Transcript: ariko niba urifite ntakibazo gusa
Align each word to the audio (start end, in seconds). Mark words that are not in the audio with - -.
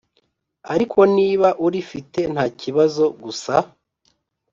ariko 0.73 0.99
niba 1.15 1.49
urifite 1.65 2.19
ntakibazo 2.33 3.03
gusa 3.23 3.55